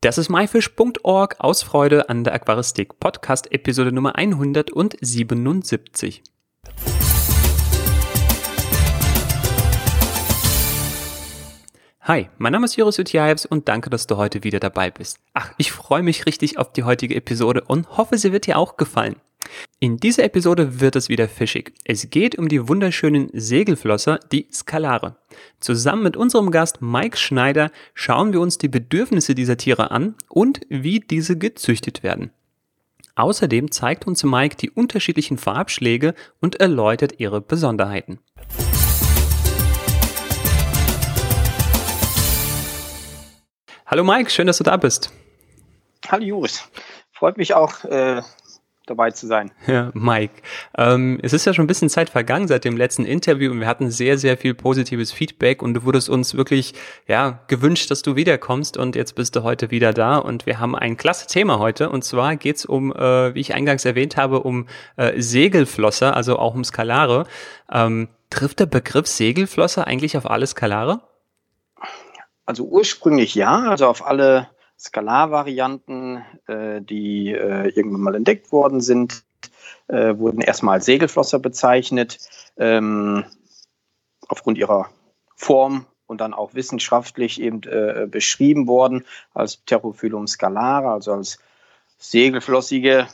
Das 0.00 0.16
ist 0.16 0.28
myfish.org 0.28 1.40
aus 1.40 1.64
Freude 1.64 2.08
an 2.08 2.22
der 2.22 2.32
Aquaristik, 2.32 3.00
Podcast 3.00 3.50
Episode 3.50 3.90
Nummer 3.90 4.14
177. 4.14 6.22
Hi, 12.02 12.28
mein 12.38 12.52
Name 12.52 12.66
ist 12.66 12.76
Joris 12.76 12.98
Jutjaevs 12.98 13.44
und 13.44 13.66
danke, 13.66 13.90
dass 13.90 14.06
du 14.06 14.16
heute 14.16 14.44
wieder 14.44 14.60
dabei 14.60 14.92
bist. 14.92 15.18
Ach, 15.34 15.52
ich 15.58 15.72
freue 15.72 16.04
mich 16.04 16.26
richtig 16.26 16.58
auf 16.58 16.72
die 16.72 16.84
heutige 16.84 17.16
Episode 17.16 17.64
und 17.66 17.98
hoffe, 17.98 18.18
sie 18.18 18.32
wird 18.32 18.46
dir 18.46 18.56
auch 18.56 18.76
gefallen. 18.76 19.16
In 19.80 19.98
dieser 19.98 20.24
Episode 20.24 20.80
wird 20.80 20.96
es 20.96 21.08
wieder 21.08 21.28
fischig. 21.28 21.72
Es 21.84 22.10
geht 22.10 22.38
um 22.38 22.48
die 22.48 22.68
wunderschönen 22.68 23.30
Segelflosser, 23.32 24.18
die 24.32 24.48
Skalare. 24.52 25.16
Zusammen 25.60 26.02
mit 26.02 26.16
unserem 26.16 26.50
Gast 26.50 26.82
Mike 26.82 27.16
Schneider 27.16 27.70
schauen 27.94 28.32
wir 28.32 28.40
uns 28.40 28.58
die 28.58 28.68
Bedürfnisse 28.68 29.34
dieser 29.34 29.56
Tiere 29.56 29.90
an 29.90 30.14
und 30.28 30.60
wie 30.68 31.00
diese 31.00 31.38
gezüchtet 31.38 32.02
werden. 32.02 32.30
Außerdem 33.14 33.72
zeigt 33.72 34.06
uns 34.06 34.22
Mike 34.22 34.56
die 34.56 34.70
unterschiedlichen 34.70 35.38
Farbschläge 35.38 36.14
und 36.40 36.60
erläutert 36.60 37.18
ihre 37.18 37.40
Besonderheiten. 37.40 38.20
Hallo 43.86 44.04
Mike, 44.04 44.30
schön, 44.30 44.46
dass 44.46 44.58
du 44.58 44.64
da 44.64 44.76
bist. 44.76 45.10
Hallo 46.06 46.22
Juris, 46.22 46.68
freut 47.10 47.38
mich 47.38 47.54
auch 47.54 47.84
äh, 47.84 48.22
dabei 48.88 49.10
zu 49.10 49.26
sein. 49.26 49.50
Ja, 49.66 49.90
Mike, 49.94 50.42
ähm, 50.76 51.18
es 51.22 51.32
ist 51.32 51.44
ja 51.44 51.54
schon 51.54 51.64
ein 51.64 51.68
bisschen 51.68 51.88
Zeit 51.88 52.10
vergangen 52.10 52.48
seit 52.48 52.64
dem 52.64 52.76
letzten 52.76 53.04
Interview 53.04 53.50
und 53.50 53.60
wir 53.60 53.66
hatten 53.66 53.90
sehr, 53.90 54.18
sehr 54.18 54.36
viel 54.36 54.54
positives 54.54 55.12
Feedback 55.12 55.62
und 55.62 55.74
du 55.74 55.84
wurdest 55.84 56.08
uns 56.08 56.34
wirklich 56.34 56.74
ja 57.06 57.40
gewünscht, 57.48 57.90
dass 57.90 58.02
du 58.02 58.16
wiederkommst 58.16 58.76
und 58.76 58.96
jetzt 58.96 59.14
bist 59.14 59.36
du 59.36 59.42
heute 59.42 59.70
wieder 59.70 59.92
da 59.92 60.16
und 60.18 60.46
wir 60.46 60.58
haben 60.58 60.74
ein 60.74 60.96
klasse 60.96 61.26
Thema 61.26 61.58
heute 61.58 61.90
und 61.90 62.04
zwar 62.04 62.36
geht's 62.36 62.64
um, 62.64 62.92
äh, 62.92 63.34
wie 63.34 63.40
ich 63.40 63.54
eingangs 63.54 63.84
erwähnt 63.84 64.16
habe, 64.16 64.40
um 64.40 64.66
äh, 64.96 65.20
Segelflosser, 65.20 66.16
also 66.16 66.38
auch 66.38 66.54
um 66.54 66.64
Skalare. 66.64 67.26
Ähm, 67.70 68.08
trifft 68.30 68.60
der 68.60 68.66
Begriff 68.66 69.06
Segelflosser 69.06 69.86
eigentlich 69.86 70.16
auf 70.16 70.30
alle 70.30 70.46
Skalare? 70.46 71.00
Also 72.46 72.64
ursprünglich 72.64 73.34
ja, 73.34 73.68
also 73.68 73.86
auf 73.86 74.06
alle 74.06 74.48
Skalarvarianten, 74.78 76.24
äh, 76.46 76.80
die 76.80 77.32
äh, 77.32 77.68
irgendwann 77.68 78.00
mal 78.00 78.14
entdeckt 78.14 78.52
worden 78.52 78.80
sind, 78.80 79.24
äh, 79.88 80.16
wurden 80.16 80.40
erstmal 80.40 80.74
als 80.74 80.84
Segelflosser 80.84 81.38
bezeichnet, 81.38 82.18
ähm, 82.56 83.24
aufgrund 84.28 84.58
ihrer 84.58 84.90
Form 85.34 85.86
und 86.06 86.20
dann 86.20 86.34
auch 86.34 86.54
wissenschaftlich 86.54 87.40
eben 87.40 87.62
äh, 87.64 88.06
beschrieben 88.10 88.66
worden 88.66 89.04
als 89.34 89.56
Pterophyllum 89.56 90.26
scalare, 90.26 90.90
also 90.90 91.12
als 91.12 91.38
segelflossige 91.98 93.08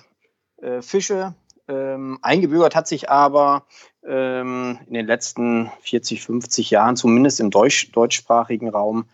äh, 0.61 0.83
Fische. 0.83 1.35
Ähm, 1.67 2.19
eingebürgert 2.21 2.77
hat 2.77 2.87
sich 2.87 3.09
aber 3.09 3.65
ähm, 4.07 4.79
in 4.87 4.95
den 4.95 5.07
letzten 5.07 5.71
40, 5.81 6.23
50 6.23 6.71
Jahren, 6.71 6.97
zumindest 6.97 7.41
im 7.41 7.51
deutsch, 7.51 7.91
deutschsprachigen 7.93 8.69
Raum, 8.69 9.07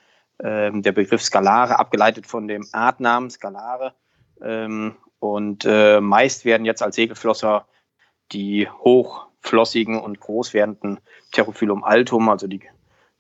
ähm, 0.43 0.83
der 0.83 0.93
Begriff 0.93 1.23
Skalare, 1.23 1.79
abgeleitet 1.79 2.27
von 2.27 2.49
dem 2.49 2.67
Artnamen 2.73 3.31
Skalare. 3.31 3.95
Ähm, 4.43 4.97
und 5.19 5.65
äh, 5.67 6.01
meist 6.01 6.45
werden 6.45 6.65
jetzt 6.65 6.83
als 6.83 6.97
Segelflosser 6.97 7.67
die 8.33 8.69
hochflossigen 8.69 10.01
und 10.01 10.21
groß 10.21 10.55
werdenden 10.55 11.01
Pterophyllum 11.31 11.85
altum, 11.85 12.29
also 12.29 12.47
die 12.47 12.63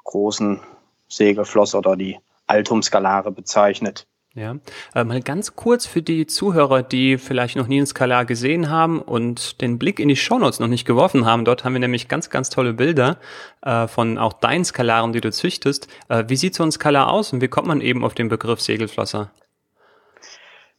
großen 0.04 0.60
Segelflosser 1.08 1.78
oder 1.78 1.96
die 1.96 2.18
Altum 2.46 2.82
Skalare 2.82 3.30
bezeichnet. 3.30 4.06
Ja, 4.40 4.56
äh, 4.94 5.04
mal 5.04 5.20
ganz 5.20 5.54
kurz 5.54 5.84
für 5.84 6.00
die 6.00 6.26
Zuhörer, 6.26 6.82
die 6.82 7.18
vielleicht 7.18 7.56
noch 7.56 7.66
nie 7.66 7.76
einen 7.76 7.86
Skalar 7.86 8.24
gesehen 8.24 8.70
haben 8.70 9.02
und 9.02 9.60
den 9.60 9.78
Blick 9.78 10.00
in 10.00 10.08
die 10.08 10.16
Shownotes 10.16 10.60
noch 10.60 10.66
nicht 10.66 10.86
geworfen 10.86 11.26
haben. 11.26 11.44
Dort 11.44 11.62
haben 11.62 11.74
wir 11.74 11.80
nämlich 11.80 12.08
ganz, 12.08 12.30
ganz 12.30 12.48
tolle 12.48 12.72
Bilder 12.72 13.18
äh, 13.60 13.86
von 13.86 14.16
auch 14.16 14.32
deinen 14.32 14.64
Skalaren, 14.64 15.12
die 15.12 15.20
du 15.20 15.30
züchtest. 15.30 15.88
Äh, 16.08 16.24
wie 16.28 16.36
sieht 16.36 16.54
so 16.54 16.62
ein 16.62 16.72
Skalar 16.72 17.10
aus 17.10 17.34
und 17.34 17.42
wie 17.42 17.48
kommt 17.48 17.68
man 17.68 17.82
eben 17.82 18.02
auf 18.02 18.14
den 18.14 18.30
Begriff 18.30 18.62
Segelflosser? 18.62 19.30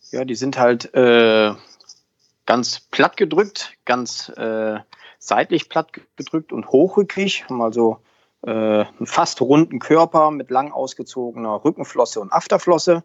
Ja, 0.09 0.25
die 0.25 0.33
sind 0.33 0.57
halt 0.57 0.91
äh, 0.95 1.53
ganz 2.47 2.79
platt 2.79 3.15
gedrückt, 3.15 3.73
ganz 3.85 4.29
äh, 4.37 4.79
seitlich 5.19 5.69
platt 5.69 5.91
gedrückt 6.15 6.51
und 6.51 6.69
hochrückig, 6.69 7.47
haben 7.47 7.61
also 7.61 7.99
äh, 8.41 8.49
einen 8.49 9.05
fast 9.05 9.39
runden 9.39 9.77
Körper 9.77 10.31
mit 10.31 10.49
lang 10.49 10.71
ausgezogener 10.71 11.63
Rückenflosse 11.63 12.19
und 12.21 12.33
Afterflosse 12.33 13.03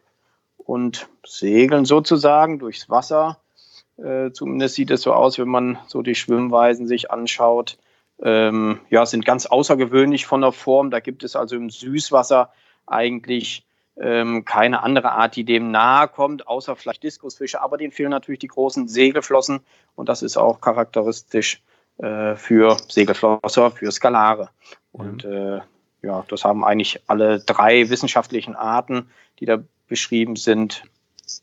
und 0.67 1.09
segeln 1.25 1.85
sozusagen 1.85 2.59
durchs 2.59 2.91
Wasser. 2.91 3.39
Äh, 3.97 4.33
zumindest 4.33 4.75
sieht 4.75 4.91
es 4.91 5.03
so 5.03 5.13
aus, 5.13 5.39
wenn 5.39 5.49
man 5.49 5.79
so 5.87 6.03
die 6.03 6.15
Schwimmweisen 6.15 6.87
sich 6.87 7.11
anschaut. 7.11 7.79
Ähm, 8.21 8.81
ja, 8.91 9.07
sind 9.07 9.25
ganz 9.25 9.47
außergewöhnlich 9.47 10.27
von 10.27 10.41
der 10.41 10.53
Form. 10.53 10.91
Da 10.91 11.01
gibt 11.01 11.23
es 11.23 11.37
also 11.37 11.57
im 11.57 11.71
Süßwasser 11.71 12.51
eigentlich 12.87 13.65
ähm, 13.99 14.45
keine 14.45 14.83
andere 14.83 15.13
Art, 15.13 15.37
die 15.37 15.45
dem 15.45 15.71
nahe 15.71 16.09
kommt, 16.09 16.47
außer 16.47 16.77
vielleicht 16.77 17.03
Diskusfische. 17.03 17.63
Aber 17.63 17.79
denen 17.79 17.93
fehlen 17.93 18.11
natürlich 18.11 18.41
die 18.41 18.49
großen 18.49 18.89
Segelflossen 18.89 19.61
und 19.95 20.09
das 20.09 20.23
ist 20.23 20.37
auch 20.37 20.61
charakteristisch 20.61 21.63
äh, 21.99 22.35
für 22.37 22.77
Segelflosser, 22.89 23.71
für 23.71 23.91
Skalare. 23.91 24.51
Und 24.93 25.25
äh, 25.25 25.61
ja, 26.03 26.25
das 26.29 26.45
haben 26.45 26.65
eigentlich 26.65 27.01
alle 27.07 27.41
drei 27.41 27.89
wissenschaftlichen 27.89 28.55
Arten, 28.55 29.11
die 29.41 29.47
da 29.47 29.59
beschrieben 29.89 30.37
sind. 30.37 30.85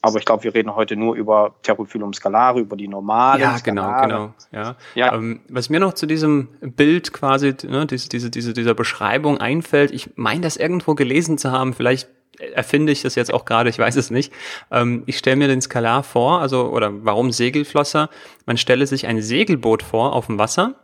Aber 0.02 0.18
ich 0.18 0.26
glaube, 0.26 0.44
wir 0.44 0.54
reden 0.54 0.76
heute 0.76 0.96
nur 0.96 1.16
über 1.16 1.56
Pterophyllum 1.62 2.14
scalare, 2.14 2.62
über 2.62 2.78
die 2.78 2.88
normalen. 2.88 3.42
Ja, 3.42 3.58
genau, 3.58 4.02
genau. 4.02 4.34
Ja. 4.52 4.76
ja. 4.96 5.14
Ähm, 5.14 5.42
was 5.50 5.70
mir 5.70 5.82
noch 5.82 5.94
zu 5.94 6.06
diesem 6.06 6.48
Bild 6.62 7.12
quasi, 7.12 7.54
ne, 7.68 7.86
diese, 7.86 8.08
diese, 8.08 8.30
diese, 8.30 8.54
dieser 8.54 8.74
Beschreibung 8.76 9.40
einfällt, 9.40 9.92
ich 9.92 10.12
meine 10.16 10.42
das 10.42 10.56
irgendwo 10.56 10.96
gelesen 10.96 11.38
zu 11.38 11.52
haben, 11.52 11.74
vielleicht 11.74 12.08
erfinde 12.40 12.92
ich 12.92 13.02
das 13.02 13.16
jetzt 13.16 13.34
auch 13.34 13.46
gerade, 13.46 13.70
ich 13.70 13.78
weiß 13.78 13.98
es 13.98 14.10
nicht. 14.10 14.32
Ähm, 14.72 15.04
ich 15.06 15.18
stelle 15.18 15.36
mir 15.36 15.48
den 15.50 15.62
Skalar 15.62 16.04
vor, 16.04 16.40
also, 16.40 16.70
oder 16.70 16.92
warum 17.06 17.32
Segelflosser? 17.32 18.10
Man 18.46 18.58
stelle 18.58 18.88
sich 18.88 19.08
ein 19.08 19.22
Segelboot 19.22 19.84
vor 19.84 20.14
auf 20.14 20.28
dem 20.28 20.40
Wasser 20.40 20.76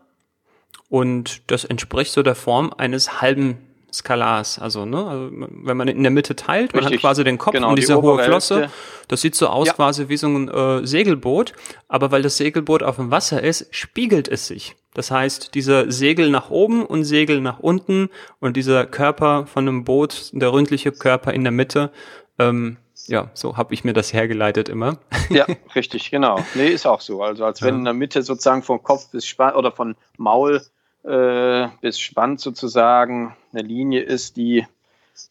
und 0.90 1.50
das 1.52 1.66
entspricht 1.66 2.12
so 2.12 2.22
der 2.22 2.36
Form 2.36 2.74
eines 2.78 3.22
halben 3.22 3.58
Skalars. 3.94 4.60
Also, 4.60 4.86
ne, 4.86 5.06
also, 5.06 5.30
wenn 5.32 5.78
man 5.78 5.88
in 5.88 6.04
der 6.04 6.12
Mitte 6.12 6.36
teilt, 6.36 6.74
man 6.74 6.84
Richtig. 6.84 6.98
hat 6.98 7.02
quasi 7.02 7.24
den 7.24 7.38
Kopf 7.38 7.54
genau, 7.54 7.70
und 7.70 7.76
diese 7.78 7.94
die 7.94 8.02
hohe 8.02 8.24
Flosse. 8.24 8.70
Das 9.08 9.22
sieht 9.22 9.36
so 9.36 9.48
aus 9.48 9.68
ja. 9.68 9.74
quasi 9.74 10.10
wie 10.10 10.18
so 10.18 10.28
ein 10.28 10.48
äh, 10.50 10.86
Segelboot. 10.86 11.54
Aber 11.88 12.12
weil 12.12 12.22
das 12.22 12.38
Segelboot 12.38 12.84
auf 12.84 12.98
dem 12.98 13.12
Wasser 13.12 13.42
ist, 13.44 13.68
spiegelt 13.74 14.28
es 14.28 14.48
sich. 14.48 14.76
Das 14.94 15.12
heißt, 15.12 15.56
dieser 15.56 15.92
Segel 15.92 16.30
nach 16.30 16.50
oben 16.50 16.86
und 16.86 17.04
Segel 17.04 17.42
nach 17.42 17.60
unten 17.60 18.10
und 18.40 18.58
dieser 18.58 18.86
Körper 18.86 19.46
von 19.46 19.68
einem 19.68 19.84
Boot, 19.84 20.32
der 20.34 20.52
ründliche 20.52 20.92
Körper 20.92 21.34
in 21.34 21.44
der 21.44 21.52
Mitte, 21.52 21.92
ähm, 22.38 22.78
ja, 23.08 23.32
so 23.34 23.58
habe 23.58 23.74
ich 23.74 23.84
mir 23.84 23.94
das 23.94 24.14
hergeleitet 24.14 24.70
immer. 24.70 24.98
Ja, 25.30 25.46
richtig, 25.76 26.10
genau. 26.10 26.44
Nee, 26.56 26.70
ist 26.70 26.88
auch 26.88 27.02
so. 27.02 27.22
Also 27.22 27.46
als 27.46 27.62
wenn 27.62 27.76
ja. 27.76 27.80
in 27.80 27.86
der 27.86 27.94
Mitte 27.94 28.24
sozusagen 28.24 28.64
von 28.64 28.82
Kopf 28.82 29.12
bis 29.12 29.28
Spann 29.28 29.54
oder 29.54 29.72
von 29.72 29.96
Maul 30.18 30.64
äh, 31.10 31.70
bis 31.82 32.00
Schwanz 32.00 32.44
sozusagen 32.44 33.36
eine 33.52 33.64
Linie 33.64 34.02
ist, 34.02 34.38
die 34.38 34.66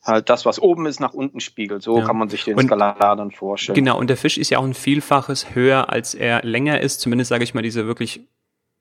halt 0.03 0.29
das, 0.29 0.45
was 0.45 0.61
oben 0.61 0.87
ist, 0.87 1.01
nach 1.01 1.15
unten 1.15 1.41
spiegelt. 1.41 1.83
So 1.83 1.99
ja. 1.99 2.05
kann 2.05 2.19
man 2.19 2.29
sich 2.29 2.45
den 2.45 2.59
Skalar 2.59 3.17
dann 3.17 3.31
vorstellen. 3.31 3.77
Genau, 3.77 3.99
und 3.99 4.11
der 4.11 4.17
Fisch 4.17 4.39
ist 4.39 4.51
ja 4.51 4.59
auch 4.59 4.65
ein 4.65 4.75
Vielfaches 4.75 5.55
höher, 5.55 5.91
als 5.91 6.15
er 6.15 6.43
länger 6.43 6.81
ist. 6.81 7.01
Zumindest 7.01 7.29
sage 7.29 7.45
ich 7.45 7.55
mal, 7.55 7.63
diese 7.63 7.87
wirklich, 7.87 8.21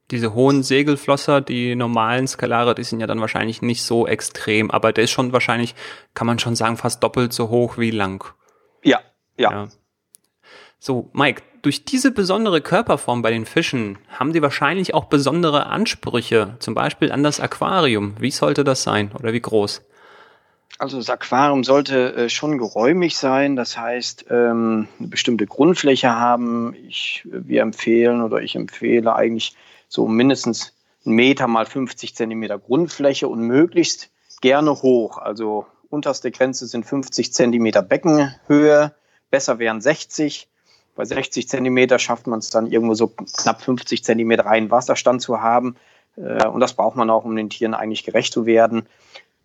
diese 0.09 0.33
hohen 0.33 0.63
Segelflosser, 0.63 1.41
die 1.41 1.75
normalen 1.75 2.27
Skalare, 2.27 2.73
die 2.73 2.83
sind 2.83 2.99
ja 2.99 3.07
dann 3.07 3.21
wahrscheinlich 3.21 3.61
nicht 3.61 3.83
so 3.83 4.07
extrem, 4.07 4.71
aber 4.71 4.91
der 4.91 5.03
ist 5.03 5.11
schon 5.11 5.33
wahrscheinlich, 5.33 5.75
kann 6.15 6.27
man 6.27 6.39
schon 6.39 6.55
sagen, 6.55 6.77
fast 6.77 7.03
doppelt 7.03 7.31
so 7.31 7.49
hoch 7.49 7.77
wie 7.77 7.91
lang. 7.91 8.25
Ja, 8.83 9.01
ja. 9.37 9.51
ja. 9.51 9.67
So, 10.79 11.09
Mike, 11.13 11.43
durch 11.67 11.83
diese 11.83 12.11
besondere 12.11 12.61
Körperform 12.61 13.21
bei 13.21 13.29
den 13.29 13.45
Fischen 13.45 13.97
haben 14.07 14.31
die 14.31 14.41
wahrscheinlich 14.41 14.93
auch 14.93 15.03
besondere 15.03 15.65
Ansprüche, 15.65 16.55
zum 16.59 16.73
Beispiel 16.73 17.11
an 17.11 17.23
das 17.23 17.41
Aquarium. 17.41 18.15
Wie 18.21 18.31
sollte 18.31 18.63
das 18.63 18.83
sein 18.83 19.11
oder 19.19 19.33
wie 19.33 19.41
groß? 19.41 19.81
Also 20.79 20.95
das 20.95 21.09
Aquarium 21.09 21.65
sollte 21.65 22.15
äh, 22.15 22.29
schon 22.29 22.57
geräumig 22.57 23.17
sein, 23.17 23.57
das 23.57 23.77
heißt 23.77 24.27
ähm, 24.29 24.87
eine 24.97 25.09
bestimmte 25.09 25.45
Grundfläche 25.45 26.09
haben. 26.09 26.73
Ich, 26.87 27.23
wir 27.25 27.63
empfehlen 27.63 28.21
oder 28.21 28.39
ich 28.41 28.55
empfehle 28.55 29.13
eigentlich 29.13 29.53
so 29.89 30.07
mindestens 30.07 30.73
einen 31.05 31.15
Meter 31.15 31.47
mal 31.47 31.65
50 31.65 32.15
Zentimeter 32.15 32.57
Grundfläche 32.59 33.27
und 33.27 33.41
möglichst 33.41 34.09
gerne 34.39 34.71
hoch. 34.71 35.17
Also 35.17 35.65
unterste 35.89 36.31
Grenze 36.31 36.65
sind 36.65 36.85
50 36.85 37.33
Zentimeter 37.33 37.81
Beckenhöhe, 37.81 38.95
besser 39.29 39.59
wären 39.59 39.81
60 39.81 40.47
bei 40.97 41.05
60 41.05 41.47
Zentimeter 41.47 41.99
schafft 41.99 42.27
man 42.27 42.39
es 42.39 42.49
dann 42.49 42.67
irgendwo 42.67 42.95
so 42.95 43.07
knapp 43.07 43.61
50 43.61 44.03
Zentimeter 44.03 44.45
reinen 44.45 44.71
Wasserstand 44.71 45.21
zu 45.21 45.41
haben. 45.41 45.75
Äh, 46.17 46.47
und 46.47 46.59
das 46.59 46.73
braucht 46.73 46.97
man 46.97 47.09
auch, 47.09 47.23
um 47.23 47.35
den 47.35 47.49
Tieren 47.49 47.73
eigentlich 47.73 48.03
gerecht 48.03 48.33
zu 48.33 48.45
werden. 48.45 48.88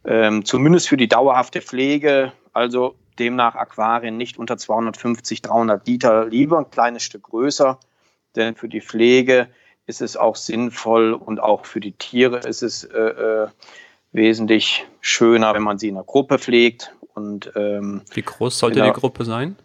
Ähm, 0.04 0.44
zumindest 0.44 0.88
für 0.88 0.96
die 0.96 1.08
dauerhafte 1.08 1.60
Pflege 1.60 2.32
Also 2.52 2.96
demnach 3.18 3.54
Aquarien 3.54 4.16
nicht 4.16 4.38
unter 4.38 4.56
250, 4.56 5.42
300 5.42 5.86
Liter, 5.86 6.26
lieber 6.26 6.58
ein 6.58 6.70
kleines 6.70 7.04
Stück 7.04 7.24
größer, 7.24 7.78
denn 8.34 8.56
für 8.56 8.68
die 8.68 8.80
Pflege 8.80 9.48
ist 9.86 10.00
es 10.00 10.16
auch 10.16 10.36
sinnvoll 10.36 11.12
und 11.12 11.40
auch 11.40 11.66
für 11.66 11.80
die 11.80 11.92
Tiere 11.92 12.38
ist 12.38 12.62
es 12.62 12.84
äh, 12.84 12.98
äh, 12.98 13.48
wesentlich 14.12 14.86
schöner, 15.00 15.54
wenn 15.54 15.62
man 15.62 15.78
sie 15.78 15.88
in 15.88 15.96
einer 15.96 16.04
Gruppe 16.04 16.38
pflegt. 16.38 16.94
Und, 17.14 17.52
ähm, 17.56 18.02
Wie 18.12 18.22
groß 18.22 18.58
sollte 18.58 18.80
der, 18.80 18.92
die 18.92 18.98
Gruppe 18.98 19.24
sein? 19.24 19.56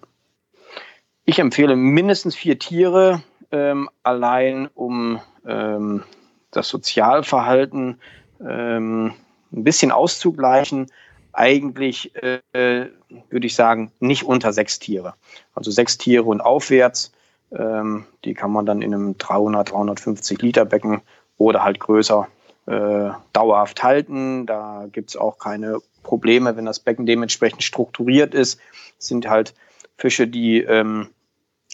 Ich 1.30 1.40
empfehle 1.40 1.76
mindestens 1.76 2.38
vier 2.38 2.58
Tiere, 2.58 3.22
ähm, 3.52 3.90
allein 4.02 4.70
um 4.74 5.20
ähm, 5.46 6.04
das 6.52 6.70
Sozialverhalten 6.70 8.00
ähm, 8.40 9.14
ein 9.52 9.64
bisschen 9.66 9.92
auszugleichen. 9.92 10.90
Eigentlich 11.34 12.16
äh, 12.16 12.40
würde 12.54 13.46
ich 13.46 13.56
sagen, 13.56 13.92
nicht 14.00 14.24
unter 14.24 14.54
sechs 14.54 14.80
Tiere. 14.80 15.16
Also 15.54 15.70
sechs 15.70 15.98
Tiere 15.98 16.24
und 16.24 16.40
aufwärts. 16.40 17.12
Ähm, 17.52 18.06
die 18.24 18.34
kann 18.34 18.54
man 18.54 18.66
dann 18.66 18.82
in 18.82 18.94
einem 18.94 19.18
300, 19.18 19.70
350 19.70 20.42
Liter 20.42 20.64
Becken 20.64 21.02
oder 21.38 21.62
halt 21.62 21.82
größer 21.82 22.26
äh, 22.68 23.10
dauerhaft 23.34 23.84
halten. 23.84 24.46
Da 24.46 24.88
gibt 24.94 25.10
es 25.10 25.18
auch 25.18 25.40
keine 25.40 25.80
Probleme, 26.04 26.56
wenn 26.56 26.66
das 26.66 26.80
Becken 26.80 27.06
dementsprechend 27.06 27.64
strukturiert 27.64 28.34
ist. 28.34 28.62
Das 28.98 29.08
sind 29.10 29.28
halt 29.28 29.54
Fische, 29.98 30.30
die 30.30 30.62
ähm, 30.62 31.10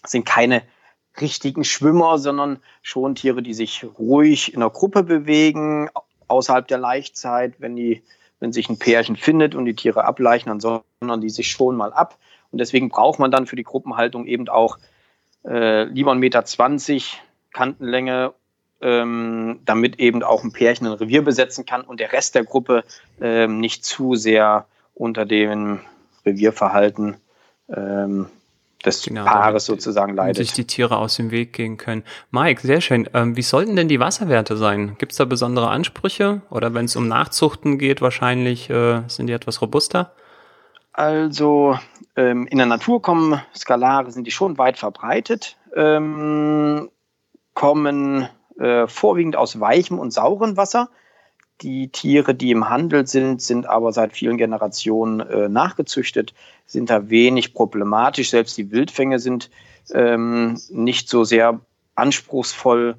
sind 0.06 0.26
keine 0.26 0.64
richtigen 1.20 1.64
Schwimmer, 1.64 2.18
sondern 2.18 2.60
schon 2.82 3.16
Tiere, 3.16 3.42
die 3.42 3.54
sich 3.54 3.86
ruhig 4.00 4.54
in 4.54 4.62
der 4.62 4.70
Gruppe 4.70 5.04
bewegen, 5.04 5.90
außerhalb 6.28 6.68
der 6.68 6.80
Laichzeit, 6.80 7.56
wenn 7.60 7.76
die, 7.76 8.02
wenn 8.40 8.52
sich 8.52 8.70
ein 8.70 8.80
Pärchen 8.80 9.16
findet 9.16 9.56
und 9.56 9.66
die 9.66 9.76
Tiere 9.76 10.06
ableichen, 10.06 10.50
dann 10.50 10.60
sondern 10.60 11.22
die 11.22 11.30
sich 11.30 11.52
schon 11.52 11.76
mal 11.76 11.94
ab. 11.94 12.18
Und 12.52 12.60
deswegen 12.60 12.90
braucht 12.90 13.20
man 13.20 13.32
dann 13.32 13.48
für 13.48 13.56
die 13.56 13.64
Gruppenhaltung 13.64 14.26
eben 14.26 14.48
auch 14.50 14.78
äh, 15.46 15.84
lieber 15.84 16.12
1,20 16.12 16.94
Meter 16.94 17.04
Kantenlänge, 17.52 18.34
ähm, 18.82 19.60
damit 19.66 20.00
eben 20.00 20.24
auch 20.24 20.44
ein 20.44 20.52
Pärchen 20.52 20.88
ein 20.88 20.94
Revier 20.94 21.24
besetzen 21.24 21.66
kann 21.66 21.82
und 21.82 22.00
der 22.00 22.12
Rest 22.12 22.36
der 22.36 22.44
Gruppe 22.44 22.84
ähm, 23.22 23.60
nicht 23.60 23.86
zu 23.86 24.16
sehr 24.16 24.68
unter 24.94 25.26
dem 25.26 25.80
Revierverhalten 26.26 27.18
ähm, 27.70 28.28
des 28.86 29.04
genau, 29.04 29.26
Paares 29.26 29.66
sozusagen 29.66 30.16
leidet. 30.16 30.38
sich 30.38 30.54
die 30.54 30.66
Tiere 30.66 30.98
aus 30.98 31.16
dem 31.16 31.32
Weg 31.32 31.54
gehen 31.54 31.78
können. 31.78 32.04
Mike, 32.32 32.62
sehr 32.62 32.82
schön. 32.82 33.10
Ähm, 33.14 33.36
wie 33.36 33.42
sollten 33.42 33.76
denn 33.76 33.88
die 33.88 34.00
Wasserwerte 34.00 34.58
sein? 34.58 34.96
Gibt 34.98 35.14
es 35.14 35.18
da 35.18 35.26
besondere 35.26 35.70
Ansprüche? 35.70 36.42
Oder 36.50 36.74
wenn 36.74 36.86
es 36.86 36.96
um 36.96 37.08
Nachzuchten 37.08 37.78
geht, 37.78 38.02
wahrscheinlich 38.02 38.70
äh, 38.70 39.02
sind 39.08 39.28
die 39.28 39.34
etwas 39.34 39.62
robuster? 39.62 40.14
Also 40.92 41.78
ähm, 42.16 42.46
in 42.48 42.60
der 42.60 42.68
Natur 42.68 43.02
kommen 43.02 43.42
Skalare, 43.56 44.12
sind 44.12 44.28
die 44.28 44.32
schon 44.32 44.58
weit 44.58 44.78
verbreitet, 44.78 45.58
ähm, 45.76 46.90
kommen 47.56 48.30
äh, 48.60 48.88
vorwiegend 48.88 49.36
aus 49.36 49.60
weichem 49.60 49.98
und 49.98 50.12
saurem 50.12 50.56
Wasser. 50.56 50.90
Die 51.64 51.88
Tiere, 51.88 52.36
die 52.36 52.52
im 52.52 52.70
Handel 52.70 53.08
sind, 53.08 53.42
sind 53.42 53.68
aber 53.68 53.94
seit 53.94 54.12
vielen 54.12 54.38
Generationen 54.38 55.22
äh, 55.22 55.48
nachgezüchtet, 55.48 56.34
sind 56.66 56.90
da 56.90 57.10
wenig 57.10 57.54
problematisch. 57.54 58.32
Selbst 58.32 58.58
die 58.58 58.70
Wildfänge 58.72 59.18
sind 59.20 59.50
ähm, 59.94 60.60
nicht 60.70 61.08
so 61.08 61.24
sehr 61.24 61.62
anspruchsvoll. 61.96 62.96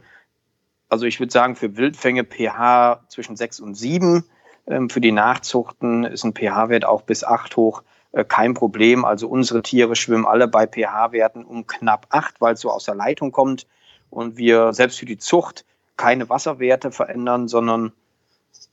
Also 0.88 1.04
ich 1.04 1.20
würde 1.20 1.30
sagen, 1.30 1.56
für 1.56 1.76
Wildfänge 1.76 2.24
pH 2.24 3.04
zwischen 3.10 3.36
6 3.36 3.60
und 3.60 3.74
7. 3.74 4.24
Ähm, 4.66 4.88
für 4.88 5.02
die 5.02 5.12
Nachzuchten 5.12 6.04
ist 6.04 6.24
ein 6.24 6.32
pH-Wert 6.32 6.86
auch 6.86 7.02
bis 7.02 7.22
8 7.22 7.54
hoch 7.58 7.82
äh, 8.12 8.24
kein 8.24 8.54
Problem. 8.54 9.04
Also 9.04 9.28
unsere 9.28 9.60
Tiere 9.60 9.94
schwimmen 9.94 10.24
alle 10.24 10.48
bei 10.48 10.66
pH-Werten 10.66 11.44
um 11.44 11.66
knapp 11.66 12.06
8, 12.08 12.40
weil 12.40 12.54
es 12.54 12.60
so 12.60 12.70
aus 12.70 12.84
der 12.84 12.94
Leitung 12.94 13.30
kommt. 13.30 13.66
Und 14.08 14.38
wir 14.38 14.72
selbst 14.72 14.98
für 14.98 15.06
die 15.06 15.18
Zucht 15.18 15.66
keine 15.98 16.30
Wasserwerte 16.30 16.92
verändern, 16.92 17.46
sondern 17.46 17.92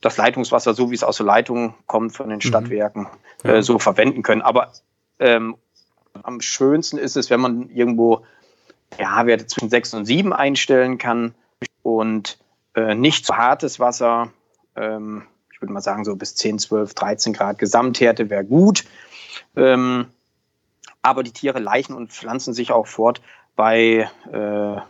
das 0.02 0.18
Leitungswasser, 0.18 0.74
so 0.74 0.92
wie 0.92 0.96
es 0.96 1.04
aus 1.04 1.18
der 1.18 1.26
Leitung 1.26 1.76
kommt 1.88 2.16
von 2.16 2.30
den 2.30 2.38
mhm. 2.38 2.42
Stadtwerken, 2.42 3.04
mhm. 3.44 3.50
ja. 3.50 3.56
äh, 3.56 3.64
so 3.64 3.80
verwenden 3.80 4.24
können. 4.24 4.42
Aber 4.42 4.72
ähm, 5.20 5.56
am 6.24 6.42
schönsten 6.42 6.98
ist 6.98 7.16
es, 7.16 7.30
wenn 7.30 7.40
man 7.40 7.70
irgendwo 7.70 8.26
pH-Werte 8.92 9.48
zwischen 9.48 9.70
6 9.70 9.94
und 9.94 10.06
7 10.06 10.34
einstellen 10.34 10.98
kann 10.98 11.34
und 11.84 12.38
äh, 12.76 12.96
nicht 12.96 13.26
zu 13.26 13.36
hartes 13.36 13.80
Wasser. 13.80 14.32
Ähm, 14.76 15.24
ich 15.54 15.62
würde 15.62 15.74
mal 15.74 15.82
sagen, 15.82 16.04
so 16.04 16.16
bis 16.16 16.36
10, 16.36 16.60
12, 16.60 16.94
13 16.94 17.34
Grad 17.34 17.60
Gesamthärte 17.60 18.30
wäre 18.30 18.44
gut. 18.44 18.84
Ähm, 19.56 20.08
aber 21.02 21.24
die 21.24 21.32
Tiere 21.32 21.60
leichen 21.60 21.94
und 21.94 22.12
pflanzen 22.12 22.54
sich 22.54 22.72
auch 22.72 22.88
fort 22.88 23.22
bei 23.56 24.10
äh, 24.32 24.82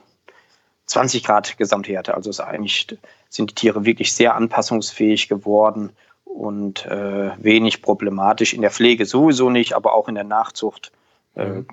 20 0.86 1.24
Grad 1.24 1.58
Gesamthärte. 1.58 2.16
Also 2.16 2.30
ist 2.30 2.40
eigentlich 2.40 2.98
sind 3.32 3.50
die 3.50 3.56
Tiere 3.56 3.86
wirklich 3.86 4.14
sehr 4.14 4.36
anpassungsfähig 4.36 5.30
geworden 5.30 5.92
und 6.26 6.86
äh, 6.86 7.32
wenig 7.38 7.82
problematisch. 7.82 8.54
In 8.54 8.62
der 8.62 8.72
Pflege 8.72 9.06
sowieso 9.06 9.50
nicht, 9.50 9.74
aber 9.74 9.94
auch 9.94 10.08
in 10.08 10.16
der 10.16 10.26
Nachzucht 10.26 10.92
äh, 11.36 11.64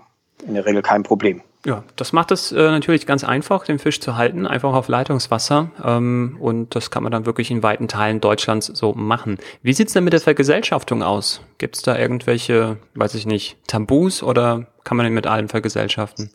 in 0.46 0.55
der 0.55 0.64
Regel 0.64 0.82
kein 0.82 1.02
Problem. 1.02 1.43
Ja, 1.66 1.82
das 1.96 2.12
macht 2.12 2.31
es 2.31 2.52
äh, 2.52 2.56
natürlich 2.56 3.05
ganz 3.05 3.25
einfach, 3.25 3.64
den 3.64 3.81
Fisch 3.81 4.00
zu 4.00 4.16
halten, 4.16 4.46
einfach 4.46 4.72
auf 4.72 4.87
Leitungswasser. 4.87 5.70
Ähm, 5.84 6.37
und 6.40 6.76
das 6.76 6.93
kann 6.93 7.02
man 7.02 7.10
dann 7.10 7.26
wirklich 7.26 7.50
in 7.50 7.64
weiten 7.64 7.88
Teilen 7.88 8.20
Deutschlands 8.20 8.66
so 8.66 8.94
machen. 8.94 9.38
Wie 9.62 9.72
sieht's 9.72 9.93
denn 9.93 10.05
mit 10.05 10.12
der 10.12 10.20
Vergesellschaftung 10.20 11.02
aus? 11.02 11.40
Gibt's 11.58 11.82
da 11.82 11.99
irgendwelche, 11.99 12.76
weiß 12.94 13.16
ich 13.16 13.26
nicht, 13.26 13.56
Tabus 13.66 14.22
oder 14.22 14.69
kann 14.84 14.96
man 14.96 15.05
den 15.05 15.14
mit 15.14 15.26
allen 15.26 15.49
vergesellschaften? 15.49 16.31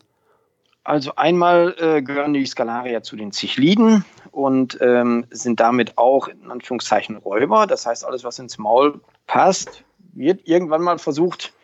Also 0.84 1.14
einmal 1.16 1.74
äh, 1.78 2.02
gehören 2.02 2.34
die 2.34 2.44
Skalarier 2.44 3.02
zu 3.02 3.16
den 3.16 3.32
Zichliden 3.32 4.04
und 4.30 4.78
ähm, 4.82 5.26
sind 5.30 5.58
damit 5.58 5.96
auch 5.96 6.28
in 6.28 6.50
Anführungszeichen 6.50 7.16
Räuber. 7.16 7.66
Das 7.66 7.86
heißt, 7.86 8.04
alles, 8.04 8.22
was 8.22 8.38
ins 8.38 8.58
Maul 8.58 9.00
passt, 9.26 9.82
wird 10.12 10.46
irgendwann 10.46 10.82
mal 10.82 10.98
versucht, 10.98 11.54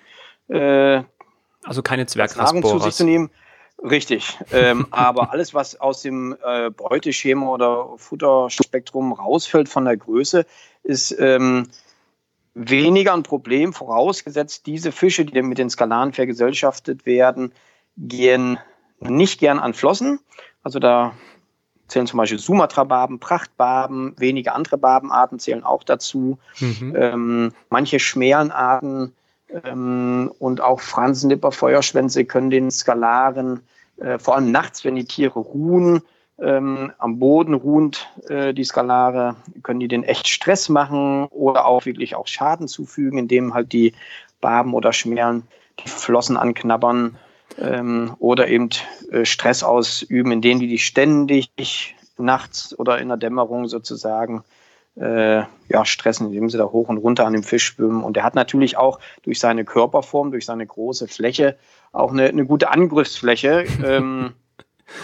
äh, 0.48 1.02
also 1.62 1.82
keine 1.82 2.06
Zwergnahrung 2.06 2.62
zu 2.62 2.78
sich 2.78 2.94
zu 2.94 3.04
nehmen. 3.04 3.30
Richtig. 3.82 4.38
ähm, 4.52 4.86
aber 4.90 5.32
alles, 5.32 5.52
was 5.52 5.78
aus 5.78 6.00
dem 6.02 6.36
äh, 6.42 6.70
Beuteschema 6.70 7.48
oder 7.48 7.90
Futterspektrum 7.96 9.12
rausfällt 9.12 9.68
von 9.68 9.84
der 9.84 9.98
Größe, 9.98 10.46
ist 10.82 11.14
ähm, 11.18 11.68
weniger 12.54 13.14
ein 13.14 13.22
Problem, 13.22 13.72
vorausgesetzt 13.72 14.66
diese 14.66 14.92
Fische, 14.92 15.26
die 15.26 15.42
mit 15.42 15.58
den 15.58 15.70
Skalaren 15.70 16.12
vergesellschaftet 16.12 17.04
werden, 17.04 17.52
gehen 17.96 18.58
nicht 19.00 19.40
gern 19.40 19.58
an 19.58 19.74
Flossen. 19.74 20.20
Also 20.62 20.78
da 20.78 21.14
zählen 21.88 22.06
zum 22.06 22.18
Beispiel 22.18 22.38
Sumatra-Barben, 22.38 23.18
Prachtbarben, 23.18 24.14
wenige 24.18 24.52
andere 24.52 24.78
Barbenarten 24.78 25.38
zählen 25.38 25.64
auch 25.64 25.82
dazu. 25.82 26.38
Mhm. 26.60 26.94
Ähm, 26.96 27.52
manche 27.68 27.98
Schmälenarten 27.98 29.14
ähm, 29.64 30.32
und 30.38 30.60
auch 30.60 30.80
Fransenlipper, 30.80 31.52
Feuerschwänze 31.52 32.24
können 32.24 32.50
den 32.50 32.70
Skalaren, 32.70 33.60
äh, 33.98 34.18
vor 34.18 34.36
allem 34.36 34.50
nachts, 34.50 34.84
wenn 34.84 34.94
die 34.94 35.04
Tiere 35.04 35.40
ruhen, 35.40 36.02
ähm, 36.38 36.92
am 36.98 37.18
Boden 37.18 37.54
ruhend 37.54 38.08
äh, 38.28 38.54
die 38.54 38.64
Skalare, 38.64 39.36
können 39.62 39.80
die 39.80 39.88
den 39.88 40.04
echt 40.04 40.28
Stress 40.28 40.68
machen 40.68 41.26
oder 41.26 41.66
auch 41.66 41.84
wirklich 41.84 42.14
auch 42.14 42.26
Schaden 42.26 42.66
zufügen, 42.66 43.18
indem 43.18 43.52
halt 43.52 43.72
die 43.72 43.92
Barben 44.40 44.72
oder 44.72 44.92
Schmerlen 44.92 45.42
die 45.84 45.88
Flossen 45.88 46.36
anknabbern 46.36 47.18
ähm, 47.60 48.14
oder 48.18 48.48
eben 48.48 48.70
äh, 49.10 49.24
Stress 49.24 49.62
ausüben, 49.62 50.32
indem 50.32 50.60
die 50.60 50.66
die 50.66 50.78
ständig 50.78 51.94
nachts 52.18 52.78
oder 52.78 52.98
in 52.98 53.08
der 53.08 53.16
Dämmerung 53.16 53.68
sozusagen 53.68 54.44
äh, 54.96 55.42
ja, 55.68 55.84
stressen, 55.84 56.26
indem 56.26 56.50
sie 56.50 56.58
da 56.58 56.64
hoch 56.64 56.88
und 56.88 56.98
runter 56.98 57.26
an 57.26 57.32
dem 57.32 57.42
Fisch 57.42 57.64
schwimmen. 57.64 58.02
Und 58.02 58.16
er 58.16 58.24
hat 58.24 58.34
natürlich 58.34 58.76
auch 58.76 58.98
durch 59.22 59.40
seine 59.40 59.64
Körperform, 59.64 60.30
durch 60.30 60.44
seine 60.44 60.66
große 60.66 61.08
Fläche 61.08 61.56
auch 61.92 62.12
eine, 62.12 62.26
eine 62.26 62.44
gute 62.44 62.70
Angriffsfläche. 62.70 63.64
ähm, 63.84 64.32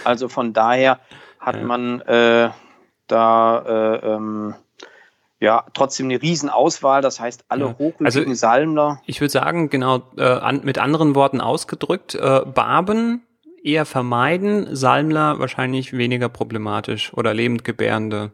also 0.03 0.27
von 0.27 0.53
daher 0.53 0.99
hat 1.39 1.63
man 1.63 2.01
äh, 2.01 2.49
da 3.07 3.59
äh, 3.59 4.15
ähm, 4.15 4.55
ja, 5.39 5.65
trotzdem 5.73 6.07
eine 6.07 6.21
Riesenauswahl. 6.21 7.01
Das 7.01 7.19
heißt, 7.19 7.45
alle 7.47 7.65
ja. 7.65 7.75
hochhütigen 7.77 8.05
also, 8.05 8.33
Salmler. 8.33 9.01
Ich 9.05 9.21
würde 9.21 9.31
sagen, 9.31 9.69
genau, 9.69 10.01
äh, 10.17 10.23
an, 10.23 10.61
mit 10.63 10.77
anderen 10.79 11.15
Worten 11.15 11.41
ausgedrückt, 11.41 12.15
äh, 12.15 12.41
Barben 12.45 13.23
eher 13.63 13.85
vermeiden, 13.85 14.75
Salmler 14.75 15.39
wahrscheinlich 15.39 15.93
weniger 15.93 16.29
problematisch 16.29 17.13
oder 17.13 17.33
lebendgebärende. 17.33 18.31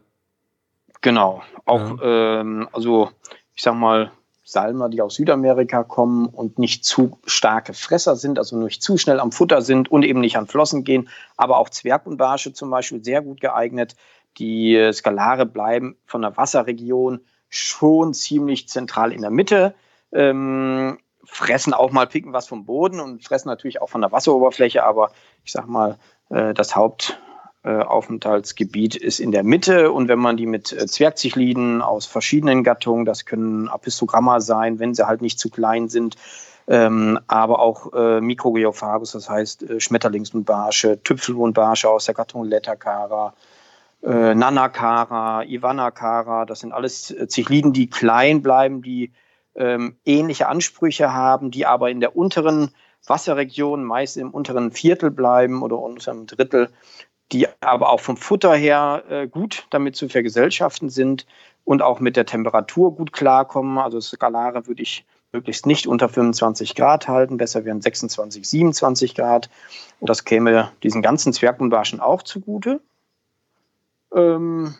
Genau. 1.00 1.42
Auch, 1.64 2.00
ja. 2.00 2.40
ähm, 2.40 2.68
also 2.72 3.10
ich 3.54 3.62
sag 3.62 3.74
mal, 3.74 4.10
Salmer, 4.46 4.90
die 4.90 5.00
aus 5.00 5.14
Südamerika 5.14 5.84
kommen 5.84 6.26
und 6.26 6.58
nicht 6.58 6.84
zu 6.84 7.18
starke 7.24 7.72
Fresser 7.72 8.14
sind, 8.14 8.38
also 8.38 8.56
nicht 8.58 8.82
zu 8.82 8.98
schnell 8.98 9.18
am 9.18 9.32
Futter 9.32 9.62
sind 9.62 9.90
und 9.90 10.04
eben 10.04 10.20
nicht 10.20 10.36
an 10.36 10.46
Flossen 10.46 10.84
gehen, 10.84 11.08
aber 11.36 11.56
auch 11.56 11.70
Zwergundbarsche 11.70 12.52
zum 12.52 12.70
Beispiel 12.70 13.02
sehr 13.02 13.22
gut 13.22 13.40
geeignet. 13.40 13.96
Die 14.38 14.90
Skalare 14.92 15.46
bleiben 15.46 15.96
von 16.06 16.22
der 16.22 16.36
Wasserregion 16.36 17.20
schon 17.48 18.14
ziemlich 18.14 18.68
zentral 18.68 19.12
in 19.12 19.22
der 19.22 19.30
Mitte. 19.30 19.74
Ähm, 20.12 20.98
fressen 21.24 21.74
auch 21.74 21.92
mal, 21.92 22.06
picken 22.06 22.32
was 22.32 22.46
vom 22.46 22.64
Boden 22.64 23.00
und 23.00 23.24
fressen 23.24 23.48
natürlich 23.48 23.82
auch 23.82 23.88
von 23.88 24.00
der 24.00 24.12
Wasseroberfläche, 24.12 24.84
aber 24.84 25.10
ich 25.44 25.50
sag 25.52 25.66
mal, 25.66 25.98
äh, 26.30 26.54
das 26.54 26.76
Hauptaufenthaltsgebiet 26.76 28.96
ist 28.96 29.20
in 29.20 29.32
der 29.32 29.44
Mitte 29.44 29.92
und 29.92 30.08
wenn 30.08 30.18
man 30.18 30.36
die 30.36 30.46
mit 30.46 30.72
äh, 30.72 30.86
Zwergzichliden 30.86 31.82
aus 31.82 32.06
verschiedenen 32.06 32.64
Gattungen, 32.64 33.04
das 33.04 33.24
können 33.24 33.68
Apistogramma 33.68 34.40
sein, 34.40 34.78
wenn 34.78 34.94
sie 34.94 35.06
halt 35.06 35.22
nicht 35.22 35.38
zu 35.38 35.50
klein 35.50 35.88
sind, 35.88 36.16
ähm, 36.66 37.18
aber 37.26 37.60
auch 37.60 37.92
äh, 37.92 38.20
Mikrogeophagus, 38.20 39.12
das 39.12 39.28
heißt 39.28 39.62
äh, 39.62 39.80
Schmetterlings- 39.80 40.34
und 40.34 40.44
Barsche, 40.44 41.02
Tüpfel- 41.02 41.36
und 41.36 41.52
Barsche 41.52 41.90
aus 41.90 42.06
der 42.06 42.14
Gattung 42.14 42.44
Lettacara, 42.44 43.34
äh, 44.04 44.34
Nanakara, 44.34 45.44
Ivanakara, 45.44 46.44
das 46.44 46.60
sind 46.60 46.72
alles 46.72 47.10
äh, 47.10 47.26
Zichliden, 47.26 47.72
die 47.72 47.88
klein 47.88 48.42
bleiben, 48.42 48.82
die 48.82 49.12
ähm, 49.54 49.96
ähnliche 50.04 50.48
Ansprüche 50.48 51.12
haben, 51.12 51.50
die 51.50 51.64
aber 51.66 51.90
in 51.90 52.00
der 52.00 52.16
unteren 52.16 52.70
Wasserregion, 53.06 53.84
meist 53.84 54.16
im 54.16 54.30
unteren 54.30 54.72
Viertel 54.72 55.10
bleiben 55.10 55.62
oder 55.62 55.78
unteren 55.78 56.26
Drittel, 56.26 56.70
die 57.32 57.46
aber 57.60 57.90
auch 57.90 58.00
vom 58.00 58.16
Futter 58.16 58.54
her 58.54 59.04
äh, 59.08 59.26
gut 59.26 59.66
damit 59.70 59.96
zu 59.96 60.08
vergesellschaften 60.08 60.90
sind 60.90 61.26
und 61.64 61.82
auch 61.82 62.00
mit 62.00 62.16
der 62.16 62.26
Temperatur 62.26 62.94
gut 62.94 63.12
klarkommen. 63.12 63.78
Also 63.78 64.00
Skalare 64.00 64.66
würde 64.66 64.82
ich 64.82 65.06
möglichst 65.32 65.66
nicht 65.66 65.86
unter 65.86 66.08
25 66.08 66.74
Grad 66.74 67.08
halten, 67.08 67.38
besser 67.38 67.64
wären 67.64 67.80
26, 67.80 68.48
27 68.48 69.14
Grad. 69.14 69.48
Und 70.00 70.10
das 70.10 70.24
käme 70.24 70.70
diesen 70.82 71.02
ganzen 71.02 71.32
Zwergmundbarschen 71.32 72.00
auch 72.00 72.22
zugute. 72.22 72.80
Ähm, 74.14 74.74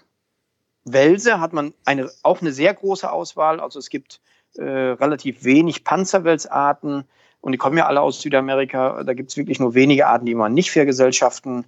Welse 0.84 1.40
hat 1.40 1.52
man 1.52 1.74
eine, 1.84 2.10
auch 2.22 2.40
eine 2.40 2.52
sehr 2.52 2.74
große 2.74 3.10
Auswahl. 3.10 3.60
Also 3.60 3.78
es 3.78 3.90
gibt 3.90 4.20
äh, 4.56 4.62
relativ 4.62 5.44
wenig 5.44 5.84
Panzerwelsarten 5.84 7.04
und 7.40 7.52
die 7.52 7.58
kommen 7.58 7.76
ja 7.78 7.86
alle 7.86 8.00
aus 8.00 8.20
Südamerika. 8.20 9.02
Da 9.02 9.14
gibt 9.14 9.30
es 9.30 9.36
wirklich 9.36 9.60
nur 9.60 9.74
wenige 9.74 10.06
Arten, 10.06 10.26
die 10.26 10.34
man 10.34 10.54
nicht 10.54 10.70
vergesellschaften 10.70 11.64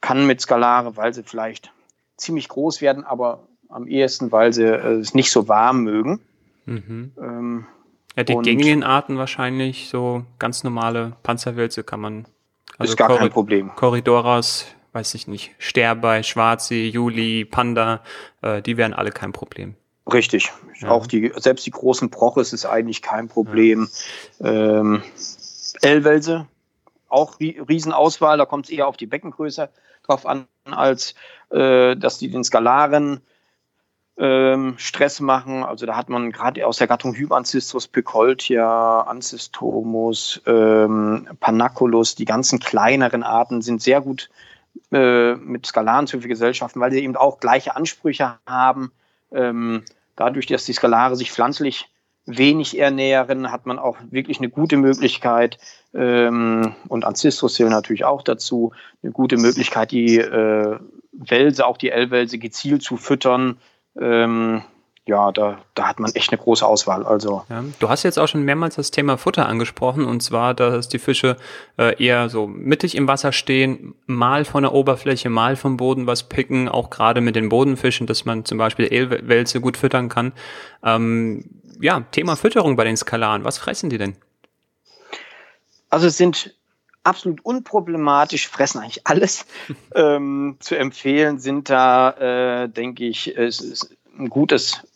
kann 0.00 0.26
mit 0.26 0.40
Skalare, 0.40 0.96
weil 0.96 1.12
sie 1.12 1.22
vielleicht 1.22 1.72
ziemlich 2.16 2.48
groß 2.48 2.80
werden, 2.80 3.04
aber 3.04 3.40
am 3.68 3.86
ehesten, 3.86 4.32
weil 4.32 4.52
sie 4.52 4.64
äh, 4.64 4.98
es 4.98 5.14
nicht 5.14 5.30
so 5.30 5.48
warm 5.48 5.82
mögen. 5.82 6.20
Mhm. 6.66 7.12
Ähm, 7.18 7.66
ja, 8.16 8.24
die 8.24 8.34
gängigen 8.34 8.82
Arten 8.82 9.18
wahrscheinlich, 9.18 9.88
so 9.88 10.24
ganz 10.38 10.64
normale 10.64 11.16
Panzerwälze 11.22 11.84
kann 11.84 12.00
man. 12.00 12.26
Also 12.78 12.92
ist 12.92 12.96
gar 12.96 13.08
Korri 13.08 13.20
kein 13.20 13.30
Problem. 13.30 13.70
Korridoras, 13.76 14.66
weiß 14.92 15.14
ich 15.14 15.28
nicht, 15.28 15.52
Sterbai, 15.58 16.22
Schwarzi, 16.22 16.88
Juli, 16.88 17.44
Panda, 17.44 18.02
äh, 18.42 18.62
die 18.62 18.76
wären 18.76 18.94
alle 18.94 19.10
kein 19.10 19.32
Problem. 19.32 19.74
Richtig. 20.12 20.50
Ja. 20.80 20.90
Auch 20.90 21.06
die, 21.06 21.32
selbst 21.36 21.66
die 21.66 21.70
großen 21.70 22.10
Proches 22.10 22.52
ist 22.52 22.66
eigentlich 22.66 23.02
kein 23.02 23.28
Problem. 23.28 23.88
Ja. 24.38 24.80
Ähm, 24.80 25.02
L-Welse, 25.82 26.46
auch 27.08 27.38
Riesenauswahl, 27.40 28.38
da 28.38 28.44
kommt 28.44 28.66
es 28.66 28.70
eher 28.70 28.88
auf 28.88 28.96
die 28.96 29.06
Beckengröße 29.06 29.68
drauf 30.04 30.26
an, 30.26 30.46
als 30.64 31.14
äh, 31.50 31.96
dass 31.96 32.18
die 32.18 32.30
den 32.30 32.44
Skalaren 32.44 33.20
ähm, 34.16 34.74
Stress 34.76 35.20
machen. 35.20 35.62
Also 35.62 35.86
da 35.86 35.96
hat 35.96 36.08
man 36.08 36.30
gerade 36.30 36.66
aus 36.66 36.78
der 36.78 36.86
Gattung 36.86 37.14
Hypancistros, 37.14 37.88
Picoltia, 37.88 39.02
Ancystomus, 39.02 40.42
ähm, 40.46 41.28
Panaculus, 41.40 42.14
die 42.14 42.26
ganzen 42.26 42.58
kleineren 42.58 43.22
Arten 43.22 43.62
sind 43.62 43.82
sehr 43.82 44.00
gut 44.00 44.30
äh, 44.92 45.34
mit 45.34 45.66
Skalaren 45.66 46.06
zu 46.06 46.18
Gesellschaften, 46.18 46.80
weil 46.80 46.92
sie 46.92 47.02
eben 47.02 47.16
auch 47.16 47.40
gleiche 47.40 47.76
Ansprüche 47.76 48.38
haben. 48.46 48.92
Ähm, 49.32 49.84
dadurch, 50.16 50.46
dass 50.46 50.64
die 50.64 50.72
Skalare 50.72 51.16
sich 51.16 51.32
pflanzlich 51.32 51.88
wenig 52.26 52.78
ernähren, 52.78 53.50
hat 53.50 53.66
man 53.66 53.78
auch 53.78 53.96
wirklich 54.10 54.38
eine 54.38 54.50
gute 54.50 54.76
Möglichkeit, 54.76 55.58
ähm, 55.92 56.74
und 56.88 57.04
Ancistros 57.04 57.54
zählen 57.54 57.70
natürlich 57.70 58.04
auch 58.04 58.22
dazu, 58.22 58.72
eine 59.02 59.12
gute 59.12 59.36
Möglichkeit, 59.36 59.90
die 59.90 60.18
äh, 60.18 60.78
Welse, 61.12 61.66
auch 61.66 61.76
die 61.76 61.90
L-Welse 61.90 62.38
gezielt 62.38 62.82
zu 62.82 62.96
füttern, 62.96 63.58
ähm, 63.98 64.62
ja, 65.10 65.32
da, 65.32 65.58
da 65.74 65.88
hat 65.88 65.98
man 65.98 66.12
echt 66.14 66.30
eine 66.30 66.40
große 66.40 66.64
Auswahl. 66.64 67.04
Also. 67.04 67.44
Ja, 67.50 67.64
du 67.80 67.88
hast 67.88 68.04
jetzt 68.04 68.18
auch 68.18 68.28
schon 68.28 68.44
mehrmals 68.44 68.76
das 68.76 68.92
Thema 68.92 69.18
Futter 69.18 69.46
angesprochen 69.46 70.04
und 70.04 70.22
zwar, 70.22 70.54
dass 70.54 70.88
die 70.88 71.00
Fische 71.00 71.36
äh, 71.76 72.02
eher 72.02 72.28
so 72.28 72.46
mittig 72.46 72.94
im 72.94 73.08
Wasser 73.08 73.32
stehen, 73.32 73.94
mal 74.06 74.44
von 74.44 74.62
der 74.62 74.72
Oberfläche, 74.72 75.28
mal 75.28 75.56
vom 75.56 75.76
Boden 75.76 76.06
was 76.06 76.28
picken, 76.28 76.68
auch 76.68 76.90
gerade 76.90 77.20
mit 77.20 77.34
den 77.34 77.48
Bodenfischen, 77.48 78.06
dass 78.06 78.24
man 78.24 78.44
zum 78.44 78.56
Beispiel 78.56 78.86
Elwälze 78.86 79.60
gut 79.60 79.76
füttern 79.76 80.08
kann. 80.08 80.32
Ähm, 80.84 81.44
ja, 81.80 82.04
Thema 82.12 82.36
Fütterung 82.36 82.76
bei 82.76 82.84
den 82.84 82.96
Skalaren. 82.96 83.42
Was 83.42 83.58
fressen 83.58 83.90
die 83.90 83.98
denn? 83.98 84.14
Also 85.88 86.06
es 86.06 86.16
sind 86.16 86.54
absolut 87.02 87.44
unproblematisch, 87.44 88.46
fressen 88.46 88.78
eigentlich 88.78 89.08
alles. 89.08 89.44
ähm, 89.96 90.56
zu 90.60 90.76
empfehlen 90.76 91.40
sind 91.40 91.68
da, 91.68 92.62
äh, 92.64 92.68
denke 92.68 93.06
ich, 93.06 93.36
es 93.36 93.60
ist 93.60 93.96
ein 94.16 94.28
gutes 94.28 94.86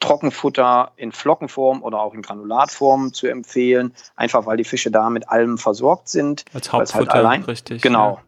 Trockenfutter 0.00 0.92
in 0.96 1.12
Flockenform 1.12 1.82
oder 1.82 2.00
auch 2.00 2.14
in 2.14 2.22
Granulatform 2.22 3.12
zu 3.12 3.26
empfehlen, 3.26 3.94
einfach 4.16 4.46
weil 4.46 4.56
die 4.56 4.64
Fische 4.64 4.90
da 4.90 5.10
mit 5.10 5.28
allem 5.28 5.58
versorgt 5.58 6.08
sind. 6.08 6.44
Als 6.52 6.72
halt 6.72 6.80
Hauptfutter, 6.80 7.12
halt 7.12 7.24
allein, 7.24 7.42
richtig. 7.44 7.82
Genau. 7.82 8.18
Ja. 8.18 8.22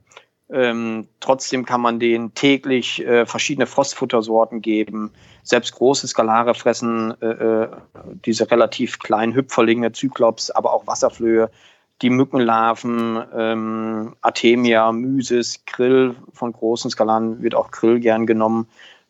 Ähm, 0.49 1.09
trotzdem 1.19 1.67
kann 1.67 1.81
man 1.81 1.99
denen 1.99 2.35
täglich 2.35 3.05
äh, 3.05 3.27
verschiedene 3.27 3.67
Frostfuttersorten 3.67 4.63
geben. 4.63 5.13
Selbst 5.43 5.75
große 5.75 6.07
Skalare 6.07 6.55
fressen 6.55 7.21
äh, 7.21 7.27
äh 7.27 7.69
diese 8.25 8.51
relativ 8.51 9.01
kleinen 9.01 9.35
Hüpferlinge, 9.35 9.93
Zyklops, 9.93 10.51
aber 10.51 10.73
auch 10.73 10.87
Wasserflöhe 10.87 11.51
die 12.03 12.11
Mückenlarven, 12.11 13.23
ähm, 13.35 14.17
Artemia, 14.21 14.93
Mysis, 14.93 15.65
Grill 15.65 16.15
von 16.33 16.53
großen 16.53 16.91
Skalaren 16.91 17.43
wird 17.43 17.55
auch 17.55 17.71
Grill 17.71 18.01
gern 18.01 18.27
genommen. 18.27 18.69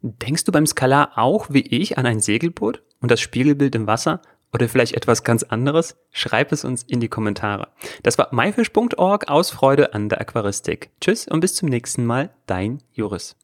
Denkst 0.00 0.44
du 0.44 0.52
beim 0.52 0.66
Skalar 0.66 1.10
auch 1.16 1.50
wie 1.50 1.60
ich 1.60 1.98
an 1.98 2.06
ein 2.06 2.20
Segelboot 2.20 2.82
und 3.02 3.10
das 3.10 3.20
Spiegelbild 3.20 3.74
im 3.74 3.86
Wasser 3.86 4.22
oder 4.54 4.70
vielleicht 4.70 4.94
etwas 4.94 5.22
ganz 5.22 5.42
anderes? 5.42 5.98
Schreib 6.10 6.50
es 6.52 6.64
uns 6.64 6.82
in 6.82 7.00
die 7.00 7.08
Kommentare. 7.08 7.68
Das 8.02 8.16
war 8.16 8.30
myfish.org 8.32 9.28
aus 9.28 9.50
Freude 9.50 9.92
an 9.92 10.08
der 10.08 10.22
Aquaristik. 10.22 10.88
Tschüss 11.02 11.28
und 11.28 11.40
bis 11.40 11.56
zum 11.56 11.68
nächsten 11.68 12.06
Mal, 12.06 12.30
dein 12.46 12.82
Juris. 12.94 13.36